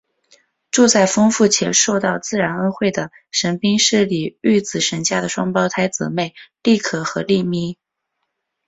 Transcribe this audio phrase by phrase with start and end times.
[0.71, 7.77] 住在丰富且受到自然恩惠的神滨市里御子神家的双胞胎姊妹莉可和莉咪。